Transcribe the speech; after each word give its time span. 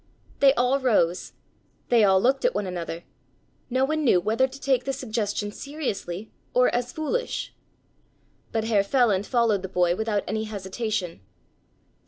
They 0.39 0.51
all 0.55 0.79
rose. 0.79 1.33
They 1.89 2.03
all 2.03 2.19
looked 2.19 2.43
at 2.43 2.55
one 2.55 2.65
another. 2.65 3.03
No 3.69 3.85
one 3.85 4.03
knew 4.03 4.19
whether 4.19 4.47
to 4.47 4.59
take 4.59 4.83
the 4.85 4.93
suggestion 4.93 5.51
seriously 5.51 6.31
or 6.55 6.73
as 6.73 6.91
foolish. 6.91 7.53
But 8.51 8.63
Herr 8.63 8.81
Feland 8.83 9.27
followed 9.27 9.61
the 9.61 9.69
boy 9.69 9.95
without 9.95 10.23
any 10.25 10.45
hesitation. 10.45 11.21